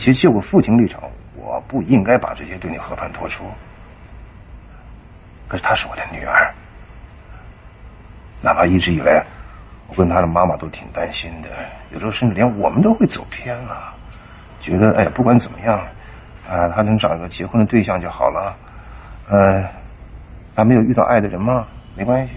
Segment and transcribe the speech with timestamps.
[0.00, 1.02] 其实就我父亲立场，
[1.36, 3.44] 我不应该把这些对你和盘托出。
[5.46, 6.50] 可是她是我的女儿，
[8.40, 9.22] 哪怕一直以来，
[9.88, 11.50] 我跟她的妈妈都挺担心的，
[11.90, 13.94] 有时候甚至连我们都会走偏了，
[14.58, 15.78] 觉得哎呀，不管怎么样，
[16.48, 18.56] 啊，她能找一个结婚的对象就好了，
[19.28, 19.68] 呃，
[20.56, 21.66] 她没有遇到爱的人吗？
[21.94, 22.36] 没关系，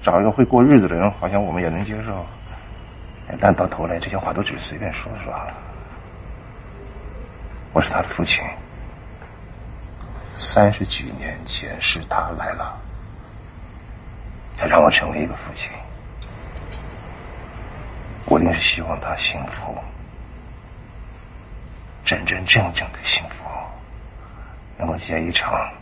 [0.00, 2.24] 找一个会过日子的人，好像我们也能接受。
[3.38, 5.30] 但到头来，这些话都只是随便说说。
[7.72, 8.42] 我是他的父亲，
[10.36, 12.76] 三十几年前是他来了，
[14.56, 15.70] 才让我成为一个父亲。
[18.24, 19.76] 我一定是希望他幸福，
[22.04, 23.44] 真真正正的幸福，
[24.76, 25.72] 能够结一场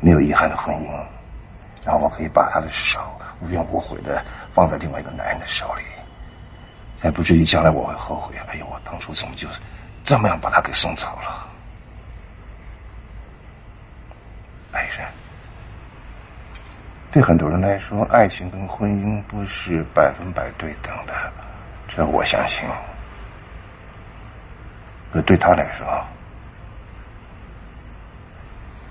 [0.00, 0.90] 没有遗憾的婚姻，
[1.84, 3.00] 然后我可以把他的手
[3.40, 5.82] 无怨无悔的放在另外一个男人的手里。
[6.96, 8.34] 才不至于将来我会后悔。
[8.48, 9.46] 哎呦，我当初怎么就
[10.06, 11.46] 这么样把他给送走了？
[14.70, 15.04] 爱人，
[17.10, 21.32] 对很多人来说，爱情跟婚姻不是百分百对等的，
[21.88, 22.68] 这我相信。
[25.12, 26.06] 可对他来说，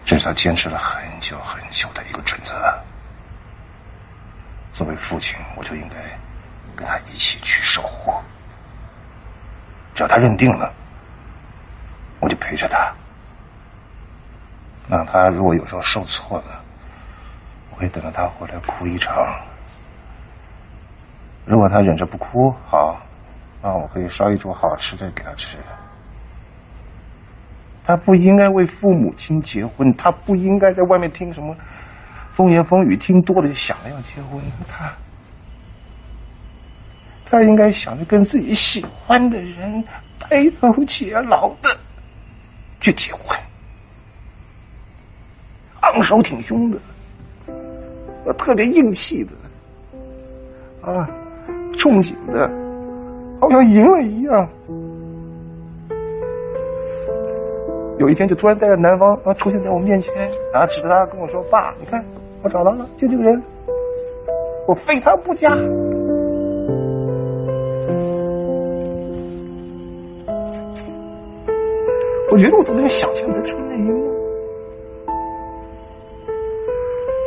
[0.04, 2.78] 这是他坚持了很久很久的一个准则。
[4.74, 5.96] 作为父亲，我就应该。
[6.76, 8.14] 跟他一起去守护，
[9.94, 10.74] 只要他认定了，
[12.26, 12.92] 我就陪着他。
[14.88, 16.60] 那他如果有时候受挫了，
[17.70, 19.16] 我会等着他回来哭一场。
[21.46, 23.00] 如果他忍着不哭，好，
[23.62, 25.56] 那我可以烧一桌好吃的给他吃。
[27.84, 31.56] 他不应该为父母亲结婚，他不应该在外面听什么
[32.32, 34.42] 风言风语，听多了就想着要结婚。
[34.68, 34.92] 他。
[37.24, 39.84] 他应该想着跟自己喜欢的人
[40.18, 41.70] 白头偕老的
[42.86, 43.36] 去结婚，
[45.82, 46.78] 昂首挺胸的，
[48.38, 49.32] 特别硬气的，
[50.82, 51.10] 啊，
[51.74, 52.48] 憧憬的，
[53.42, 54.48] 好像赢了一样。
[57.98, 60.14] 有一天就突然带着男方啊出现在我面前，
[60.54, 62.06] 然后指着他跟我说：“爸，你看
[62.44, 63.42] 我找到了，就这个人，
[64.68, 65.58] 我非他不嫁。”
[72.36, 74.14] 我觉得我都能想象得出那一幕，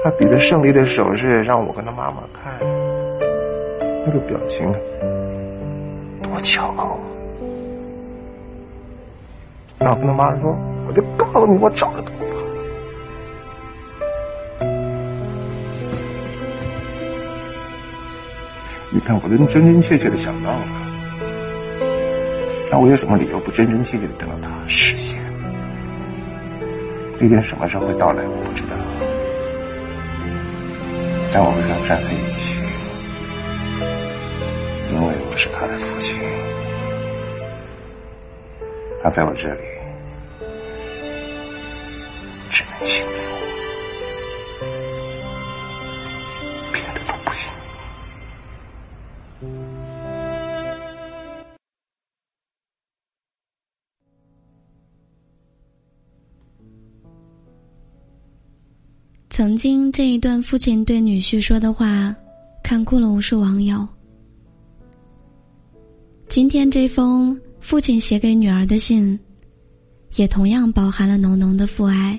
[0.05, 2.53] 他比着胜利的手势让我跟他妈妈看，
[4.05, 4.71] 那个表情
[6.23, 6.99] 多骄傲。
[9.79, 10.55] 然后跟他妈说
[10.87, 12.27] ：“我就告诉你，我找得到他。”
[18.93, 20.78] 你看，我都真真切切的想到了。
[22.71, 25.19] 那我有什么理由不真真切切的等到它实现？
[27.19, 28.77] 这天什么时候会到来，我不知道。
[31.33, 32.61] 但我会跟他站在一起，
[34.91, 36.17] 因为我是他的父亲，
[39.03, 39.61] 他在我这里
[42.49, 43.18] 只能幸福。
[59.39, 62.13] 曾经这一段父亲对女婿说的话，
[62.61, 63.87] 看哭了无数网友。
[66.29, 69.17] 今天这封父亲写给女儿的信，
[70.17, 72.19] 也同样包含了浓浓的父爱。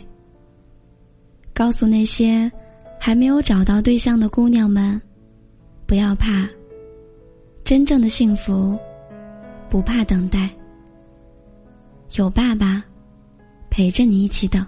[1.53, 2.49] 告诉那些
[2.97, 5.01] 还没有找到对象的姑娘们，
[5.85, 6.47] 不要怕，
[7.65, 8.79] 真正的幸福
[9.69, 10.49] 不怕等待，
[12.15, 12.81] 有爸爸
[13.69, 14.65] 陪着你一起等。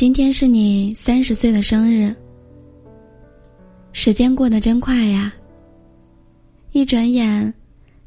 [0.00, 2.10] 今天是你三十岁的生日。
[3.92, 5.30] 时间过得真快呀！
[6.72, 7.52] 一转眼，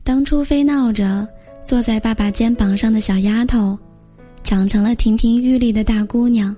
[0.04, 1.28] 当初非闹着
[1.63, 3.78] 坐在爸爸肩膀上的小丫头，
[4.44, 6.56] 长成了亭亭玉立的大姑娘。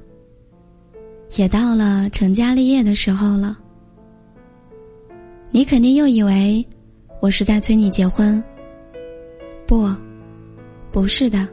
[1.35, 3.57] 也到了成家立业的时候了。
[5.51, 6.65] 你肯定又以为
[7.19, 8.41] 我是在催你结婚。
[9.67, 9.85] 不，
[10.93, 11.45] 不是的。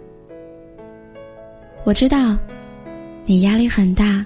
[1.82, 2.38] 我知道，
[3.24, 4.24] 你压力很大。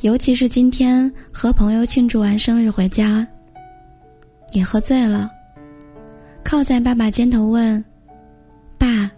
[0.00, 3.26] 尤其是今天和朋友庆祝完生日回家，
[4.52, 5.30] 你喝醉了，
[6.42, 7.82] 靠在爸爸肩头问
[8.76, 9.10] ：“爸，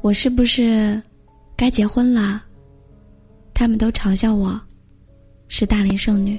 [0.00, 1.00] 我是不是
[1.56, 2.42] 该结婚了？”
[3.54, 4.60] 他们都嘲笑我
[5.46, 6.36] 是大龄剩女。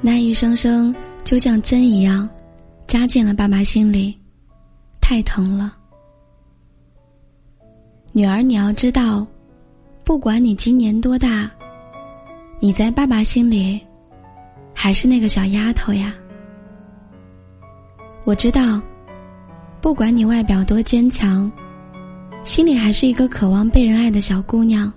[0.00, 0.92] 那一声声
[1.32, 2.28] 就像针一样，
[2.86, 4.14] 扎进了爸爸心里，
[5.00, 5.74] 太疼了。
[8.12, 9.26] 女儿，你要知道，
[10.04, 11.50] 不管你今年多大，
[12.60, 13.80] 你在爸爸心里
[14.74, 16.14] 还是那个小丫头呀。
[18.26, 18.78] 我知道，
[19.80, 21.50] 不管你外表多坚强，
[22.44, 24.92] 心里还是一个渴望被人爱的小姑娘。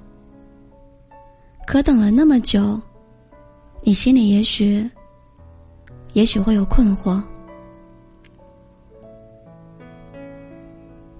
[1.65, 2.77] 可等了那么久，
[3.83, 4.85] 你心里也许。
[6.15, 7.21] 也许会有困惑。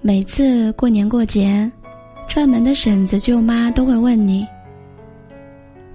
[0.02, 1.70] 每次过年过节，
[2.30, 4.48] 串门的婶子舅妈都会问你：“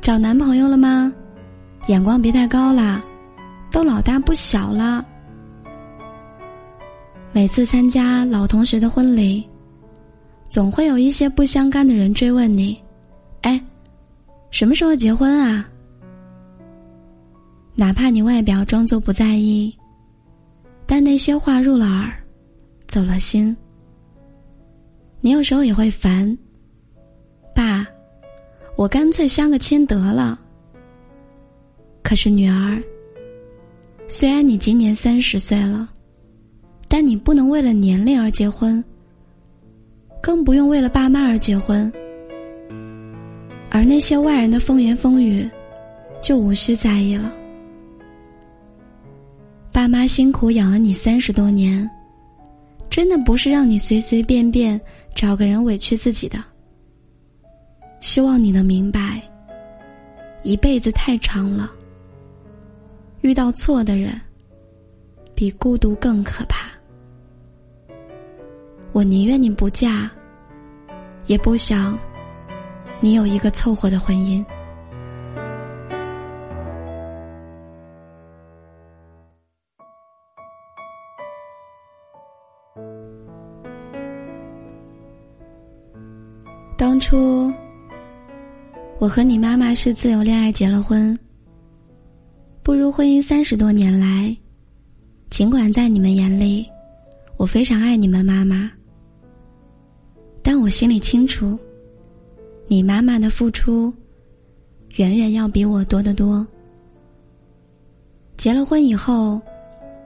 [0.03, 1.11] 找男朋友了吗？
[1.87, 3.03] 眼光别太高啦，
[3.71, 5.03] 都老大不小了。”
[7.33, 9.49] 每次参加老同学的婚礼，
[10.51, 12.79] 总会有一些不相干的人追问你
[13.41, 13.59] ：“哎，
[14.51, 15.67] 什么时候结婚啊？”
[17.75, 19.75] 哪怕你外表装作不在意，
[20.87, 22.13] 但那些话入了耳，
[22.87, 23.57] 走了心。
[25.21, 26.37] 你有时候也会烦，
[27.55, 27.87] 爸，
[28.77, 30.39] 我干脆相个亲得了。
[32.03, 32.83] 可是女儿，
[34.09, 35.89] 虽然你今年三十岁了，
[36.89, 38.83] 但你不能为了年龄而结婚，
[40.21, 41.91] 更不用为了爸妈而结婚。
[43.71, 45.49] 而那些外人的风言风语，
[46.21, 47.33] 就无需在意了。
[49.73, 51.89] 爸妈辛苦养了你三十多年，
[52.91, 54.79] 真的不是让你随随便便
[55.15, 56.43] 找个人委屈自己的。
[58.01, 59.23] 希望你能明白，
[60.43, 61.71] 一辈子太长了，
[63.21, 64.21] 遇到错的人，
[65.35, 66.69] 比孤独更可怕。
[68.93, 70.11] 我宁愿你不嫁，
[71.27, 71.97] 也不想
[72.99, 74.45] 你有一个凑合的婚姻。
[87.01, 87.51] 当初，
[88.99, 91.19] 我和你妈妈是自由恋爱结了婚。
[92.63, 94.37] 步入婚姻三十多年来，
[95.31, 96.69] 尽管在你们眼里，
[97.39, 98.71] 我非常爱你们妈妈，
[100.43, 101.59] 但我心里清楚，
[102.69, 103.91] 你妈妈的付出，
[104.97, 106.47] 远远要比我多得多。
[108.37, 109.41] 结了婚以后，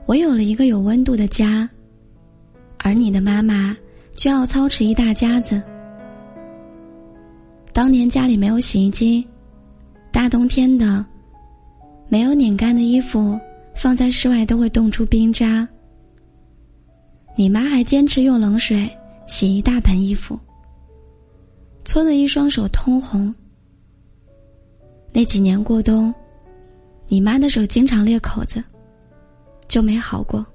[0.05, 1.69] 我有了一个有温度的家，
[2.77, 3.75] 而你的妈妈
[4.13, 5.61] 就要操持一大家子。
[7.75, 9.27] 当年家里没有洗衣机，
[10.09, 11.05] 大冬天的，
[12.07, 13.37] 没有拧干的衣服
[13.75, 15.67] 放在室外都会冻出冰渣。
[17.35, 18.89] 你妈还坚持用冷水
[19.27, 20.39] 洗一大盆衣服，
[21.83, 23.35] 搓得一双手通红。
[25.11, 26.15] 那几年过冬，
[27.09, 28.63] 你妈的手经常裂口子，
[29.67, 30.45] 就没好过。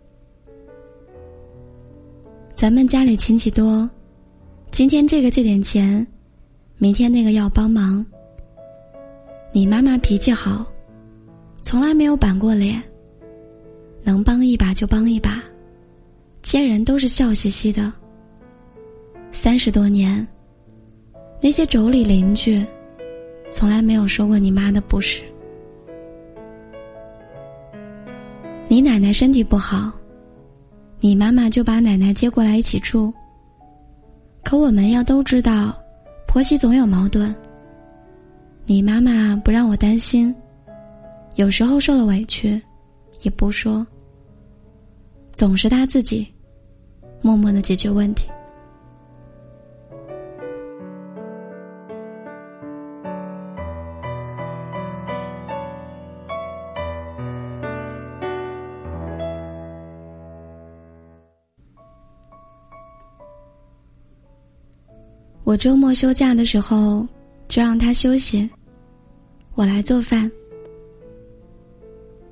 [2.55, 3.87] 咱们家里亲戚多，
[4.71, 6.07] 今天这个借点钱。
[6.83, 8.05] 明天那个要帮忙。
[9.53, 10.65] 你妈妈脾气好，
[11.61, 12.83] 从来没有板过脸。
[14.03, 15.43] 能帮一把就帮一把，
[16.41, 17.93] 见人都是笑嘻嘻的。
[19.31, 20.27] 三十多年，
[21.39, 22.65] 那些妯娌邻居，
[23.51, 25.21] 从来没有说过你妈的不是。
[28.69, 29.93] 你奶奶身体不好，
[30.99, 33.13] 你妈妈就把奶奶接过来一起住。
[34.43, 35.79] 可我们要都知道。
[36.31, 37.35] 婆媳总有矛盾。
[38.65, 40.33] 你妈妈不让我担心，
[41.35, 42.63] 有时候受了委屈，
[43.23, 43.85] 也不说。
[45.35, 46.25] 总是她自己，
[47.21, 48.29] 默默的解决问题。
[65.51, 67.05] 我周末休假的时候，
[67.49, 68.49] 就让他休息，
[69.57, 70.31] 我来做饭。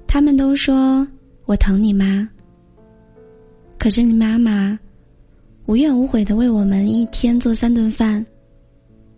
[0.07, 1.05] 他们都说
[1.45, 2.29] 我疼你妈，
[3.77, 4.79] 可是你妈妈
[5.67, 8.25] 无怨无悔的为我们一天做三顿饭，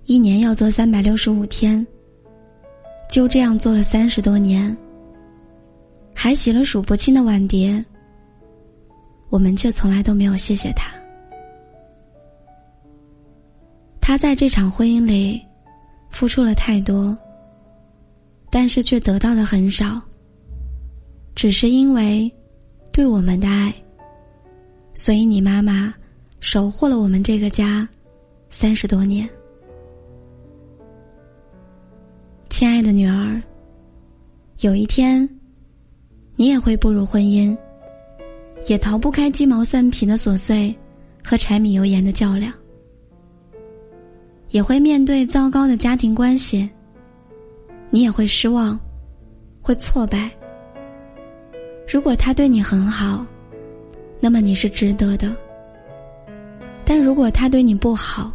[0.07, 1.87] 一年要做三百六十五天，
[3.11, 4.75] 就这样做了三十多年，
[6.15, 7.85] 还洗了数不清的碗碟，
[9.29, 10.91] 我们却从来都没有谢谢他。
[14.01, 15.41] 他在这场婚姻里，
[16.11, 17.17] 付出了太多，
[18.51, 20.01] 但是却得到的很少。
[21.35, 22.31] 只是因为
[22.93, 23.73] 对我们的爱，
[24.93, 25.95] 所以你妈妈
[26.41, 27.89] 守护了我们这个家
[28.51, 29.29] 三十多年。
[32.49, 33.41] 亲爱的女儿，
[34.61, 35.27] 有一天
[36.35, 37.57] 你也会步入婚姻，
[38.69, 40.75] 也逃不开鸡毛蒜皮的琐碎
[41.23, 42.53] 和柴米油盐的较量，
[44.51, 46.69] 也会面对糟糕的家庭关系，
[47.89, 48.79] 你也会失望，
[49.61, 50.31] 会挫败。
[51.93, 53.25] 如果他对你很好，
[54.21, 55.35] 那么你是值得的。
[56.85, 58.33] 但如果他对你不好，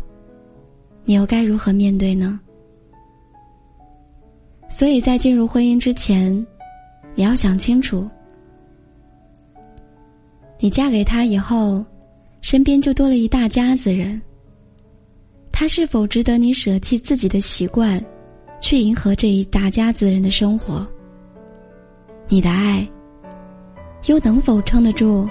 [1.03, 2.39] 你又该如何面对呢？
[4.69, 6.33] 所以在进入婚姻之前，
[7.13, 8.09] 你要想清楚：
[10.59, 11.83] 你嫁给他以后，
[12.41, 14.21] 身边就多了一大家子人。
[15.57, 18.03] 他是否值得你舍弃自己的习惯，
[18.59, 20.85] 去迎合这一大家子人的生活？
[22.27, 22.85] 你的爱。
[24.07, 25.25] 又能否撑得住，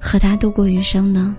[0.00, 1.36] 和他度过余生呢？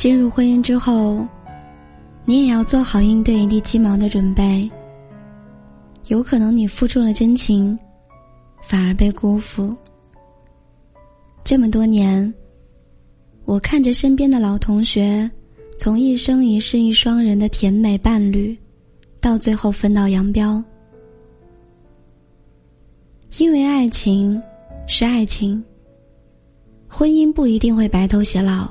[0.00, 1.28] 进入婚姻之后，
[2.24, 4.66] 你也要做好应对一地鸡毛的准备。
[6.06, 7.78] 有可能你付出了真情，
[8.62, 9.76] 反而被辜负。
[11.44, 12.32] 这么多年，
[13.44, 15.30] 我看着身边的老同学，
[15.76, 18.58] 从一生一世一双人的甜美伴侣，
[19.20, 20.64] 到最后分道扬镳。
[23.36, 24.42] 因为爱情
[24.86, 25.62] 是爱情，
[26.88, 28.66] 婚姻不一定会白头偕老，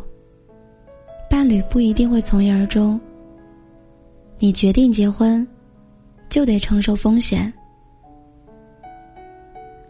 [1.30, 3.00] 伴侣不一定会从一而终。
[4.38, 5.48] 你决定结婚。
[6.30, 7.52] 就得承受风险。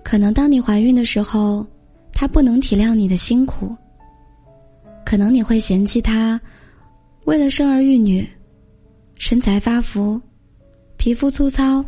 [0.02, 1.68] 可能当你怀孕的时候，
[2.14, 3.76] 他不能体谅你的辛苦。
[5.06, 6.40] 可能你会嫌弃他，
[7.26, 8.26] 为了生儿育女，
[9.16, 10.18] 身材发福，
[10.96, 11.84] 皮肤粗糙。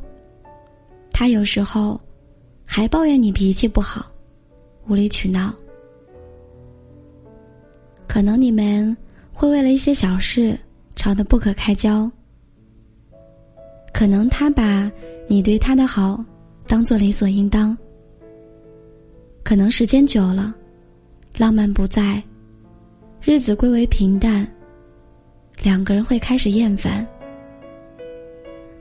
[1.12, 1.98] 他有时候
[2.66, 4.06] 还抱怨你脾气不好，
[4.86, 5.56] 无理取闹。
[8.06, 8.96] 可能你们
[9.34, 10.58] 会为了一些小事
[10.96, 12.10] 吵得不可开交。
[13.94, 14.92] 可能他把
[15.28, 16.24] 你对他的好
[16.66, 17.78] 当做理所应当。
[19.44, 20.54] 可能时间久了，
[21.38, 22.22] 浪漫不在，
[23.22, 24.48] 日子归为平淡，
[25.62, 27.06] 两个人会开始厌烦。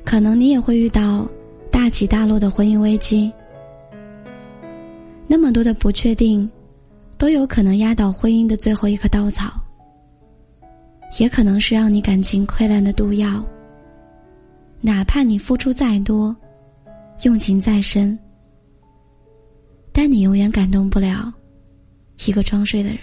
[0.04, 1.28] 可能你也会遇到
[1.70, 3.32] 大起大落的婚姻危机。
[5.26, 6.48] 那么多的不确定，
[7.16, 9.59] 都有可能压倒婚姻的最后一棵稻草，
[11.18, 13.44] 也可能是让你感情溃烂的毒药。
[14.80, 16.34] 哪怕你付出再多，
[17.24, 18.18] 用情再深，
[19.92, 21.32] 但你永远感动不了
[22.26, 22.98] 一个装睡的人。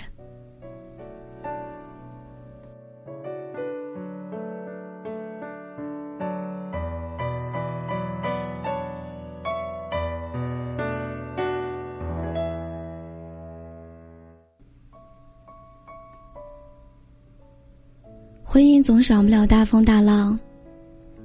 [18.58, 20.36] 婚姻总少不了大风大浪。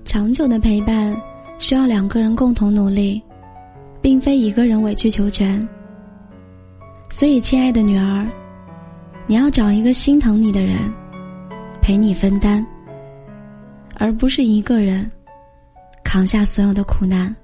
[0.05, 1.19] 长久的陪伴
[1.59, 3.23] 需要两个人共同努力，
[4.03, 5.67] 并非一个人委曲求全。
[7.09, 8.29] 所以，亲爱的女儿，
[9.27, 10.77] 你要找一个心疼你的人，
[11.81, 12.63] 陪你分担，
[13.95, 15.11] 而不是一个人
[16.05, 17.35] 扛下所有的苦难。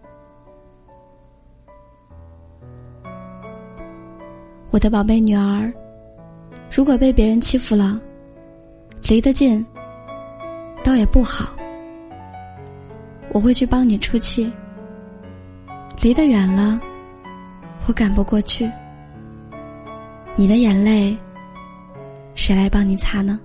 [4.70, 5.72] 我的宝贝女儿，
[6.70, 7.98] 如果被别人欺负了，
[9.08, 9.64] 离得近，
[10.88, 11.54] 倒也不好。
[13.30, 14.50] 我会去帮你出气。
[16.00, 16.80] 离得远了，
[17.86, 18.66] 我赶不过去。
[20.34, 21.14] 你的眼泪，
[22.34, 23.38] 谁来帮你擦呢？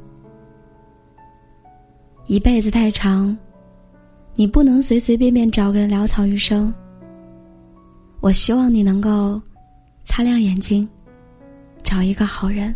[2.27, 3.37] 一辈子太长，
[4.35, 6.73] 你不能随随便便找个人潦草余生。
[8.21, 9.41] 我希望你能够
[10.05, 10.87] 擦亮眼睛，
[11.83, 12.73] 找一个好人。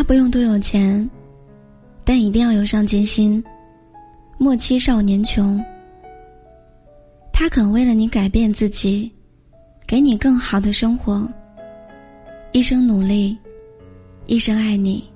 [0.00, 1.10] 他不用多有钱，
[2.04, 3.44] 但一定要有上进心。
[4.38, 5.62] 莫欺少年穷。
[7.30, 9.12] 他肯为了你改变自己，
[9.86, 11.30] 给你更好的生活，
[12.52, 13.36] 一生努力，
[14.24, 15.06] 一生爱你。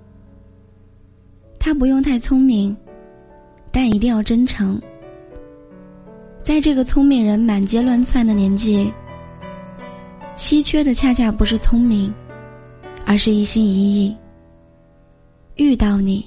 [1.58, 2.76] 他不用太聪明，
[3.72, 4.78] 但一定要真诚。
[6.42, 8.92] 在这个聪明人满街乱窜的年纪，
[10.36, 12.12] 稀缺的恰恰不是聪明，
[13.06, 14.14] 而是一心一意。
[15.56, 16.24] 遇到你，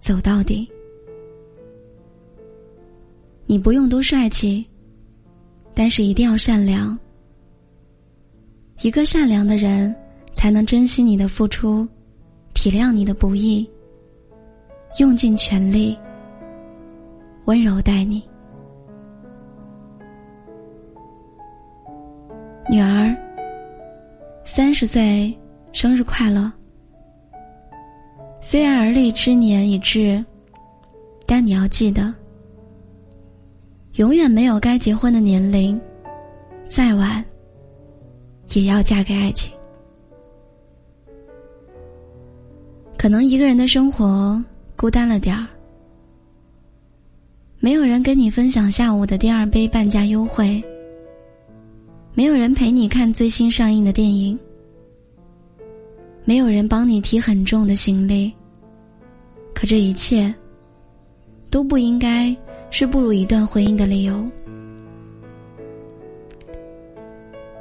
[0.00, 0.68] 走到底。
[3.44, 4.64] 你不用多帅气，
[5.74, 6.96] 但是一定要善良。
[8.82, 9.94] 一个善良的人，
[10.32, 11.86] 才能珍惜你的付出，
[12.54, 13.68] 体谅你的不易。
[15.00, 15.98] 用尽全力，
[17.46, 18.22] 温柔待你，
[22.68, 23.16] 女儿。
[24.44, 25.36] 三十岁
[25.72, 26.50] 生日快乐！
[28.40, 30.24] 虽然而立之年已至，
[31.26, 32.12] 但你要记得，
[33.94, 35.80] 永远没有该结婚的年龄，
[36.68, 37.24] 再晚
[38.54, 39.52] 也要嫁给爱情。
[42.96, 44.42] 可能一个人的生活。
[44.76, 45.46] 孤单了点儿，
[47.58, 50.64] 没有人跟你分享下午的第二杯半价优惠，
[52.14, 54.38] 没有人陪你看最新上映的电影，
[56.30, 58.32] 没有人帮你提很重的行李。
[59.52, 60.32] 可这一切，
[61.50, 62.32] 都不应该
[62.70, 64.24] 是步入一段婚姻的理由。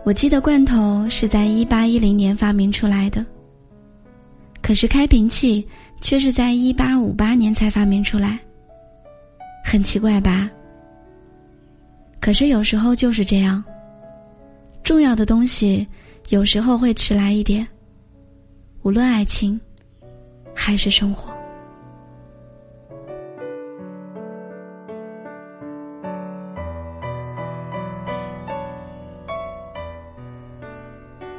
[0.03, 3.25] 我记得罐头是在一八一零年发明出来的，
[4.61, 5.67] 可是开瓶器。
[5.99, 8.39] 却是在一八五八年才发明出来，
[9.65, 10.49] 很奇怪吧？
[12.21, 13.61] 可是有时候就是这样，
[14.83, 15.85] 重要的东西
[16.29, 17.67] 有时候会迟来一点。
[18.81, 19.59] 无论爱情，
[20.55, 21.33] 还是生活。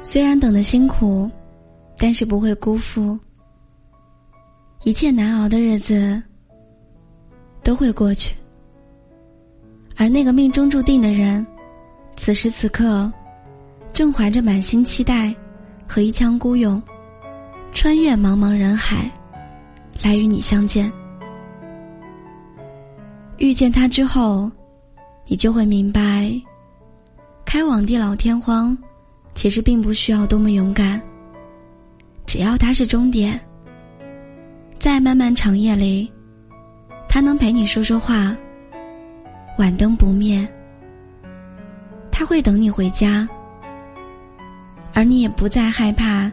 [0.03, 1.29] 虽然等的辛苦，
[1.97, 3.17] 但是不会辜负。
[4.83, 6.21] 一切难熬的日子
[7.63, 8.35] 都会过去，
[9.95, 11.45] 而那个命中注定的人，
[12.17, 13.11] 此时此刻
[13.93, 15.33] 正怀着满心期待
[15.87, 16.81] 和一腔孤勇，
[17.71, 19.09] 穿越茫茫人海，
[20.03, 20.91] 来与你相见。
[23.37, 24.51] 遇见他之后，
[25.25, 26.31] 你就会明白，
[27.43, 28.77] 开往地老天荒，
[29.33, 31.01] 其实并不需要多么勇敢，
[32.27, 33.39] 只要他是终点。
[34.77, 36.11] 在漫漫长夜里，
[37.07, 38.35] 他能陪你说说话。
[39.57, 40.47] 晚灯不灭，
[42.11, 43.27] 他会等你回家，
[44.93, 46.31] 而你也不再害怕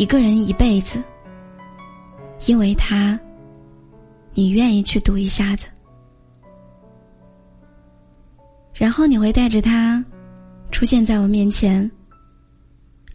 [0.00, 0.98] 一个人一辈子，
[2.46, 3.20] 因为他，
[4.32, 5.66] 你愿意去赌一下子。
[8.72, 10.02] 然后你会带着他
[10.70, 11.88] 出现在我面前，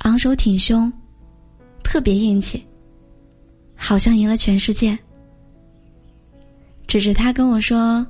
[0.02, 0.93] 昂首挺胸，
[1.84, 2.63] 特别硬气。
[3.76, 4.95] 好像赢了全世界，
[6.86, 8.06] 指着他跟我说：“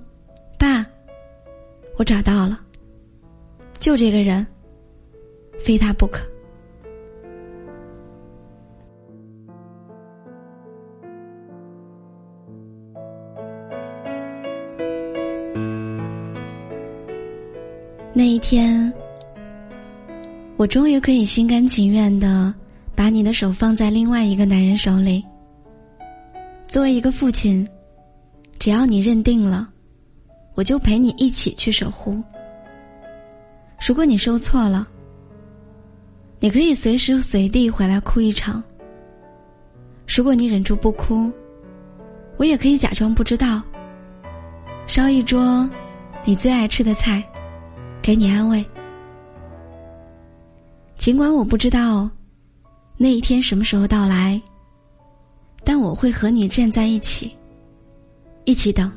[0.59, 0.85] 爸，
[1.97, 2.59] 我找到了，
[3.79, 4.45] 就这个人，
[5.57, 6.19] 非他不可。”
[18.45, 18.93] 天，
[20.55, 22.53] 我终于可以心甘情愿的
[22.93, 25.25] 把你的手放在另外一个男人手里。
[26.67, 27.67] 作为一个父亲，
[28.59, 29.67] 只要你认定了，
[30.53, 32.21] 我就陪你一起去守护。
[33.83, 34.87] 如果你受挫了，
[36.39, 38.63] 你可以随时随地回来哭一场。
[40.07, 41.31] 如果你忍住不哭，
[42.37, 43.59] 我也可以假装不知道，
[44.85, 45.67] 烧一桌
[46.23, 47.27] 你最爱吃的菜，
[48.05, 48.63] 给你安慰。
[50.95, 52.07] 尽管我不知道
[52.97, 54.39] 那一天什么时候到来。
[55.63, 57.35] 但我会和你站在一起，
[58.43, 58.91] 一起等。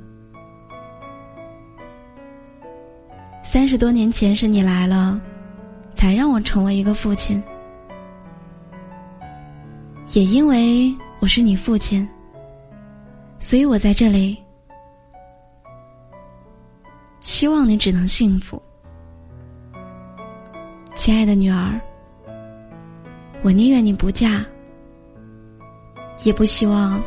[3.42, 5.18] 三十多年前是你来了，
[5.94, 7.42] 才让我成为一个父亲。
[10.12, 12.06] 也因为我是你父亲，
[13.38, 14.36] 所以我在这里，
[17.20, 18.62] 希望你只能幸福，
[20.98, 21.80] 亲爱的女儿。
[23.42, 24.44] 我宁愿你不嫁。
[26.24, 27.00] 也不希望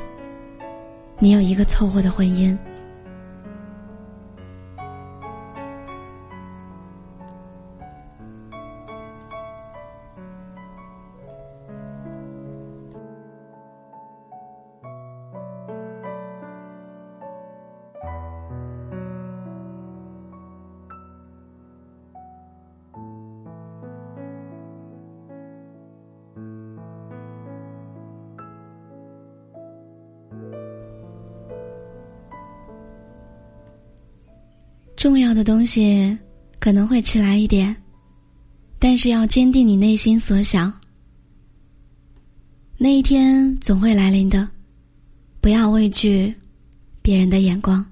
[1.20, 2.58] 你有一个凑合的婚姻。
[35.02, 36.16] 重要的东西
[36.60, 37.76] 可能会迟来一点，
[38.78, 40.72] 但是要坚定你内心所想。
[42.78, 44.48] 那一天总会来临的，
[45.42, 46.32] 不要畏惧
[47.02, 47.84] 别人的眼光。